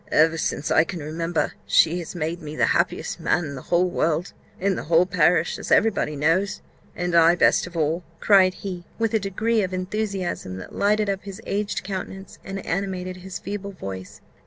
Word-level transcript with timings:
"Ever 0.11 0.35
since 0.39 0.71
I 0.71 0.83
can 0.83 1.01
remember, 1.03 1.53
she 1.67 1.99
has 1.99 2.15
made 2.15 2.41
me 2.41 2.55
the 2.55 2.65
happiest 2.73 3.19
man 3.19 3.45
in 3.45 3.53
the 3.53 3.61
whole 3.69 3.87
world, 3.87 4.33
in 4.59 4.75
the 4.75 4.85
whole 4.85 5.05
parish, 5.05 5.59
as 5.59 5.71
every 5.71 5.91
body 5.91 6.15
knows, 6.15 6.59
and 6.95 7.13
I 7.13 7.35
best 7.35 7.67
of 7.67 7.77
all!" 7.77 8.03
cried 8.19 8.55
he, 8.55 8.83
with 8.97 9.13
a 9.13 9.19
degree 9.19 9.61
of 9.61 9.75
enthusiasm 9.75 10.57
that 10.57 10.73
lighted 10.73 11.07
up 11.07 11.21
his 11.21 11.39
aged 11.45 11.83
countenance, 11.83 12.39
and 12.43 12.65
animated 12.65 13.17
his 13.17 13.37
feeble 13.37 13.73
voice. 13.73 14.21